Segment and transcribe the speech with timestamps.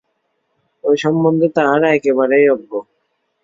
[0.83, 2.71] ঐ সম্বন্ধে তাহারা একেবারেই অজ্ঞ।